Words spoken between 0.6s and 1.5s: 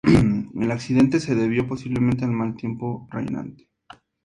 accidente se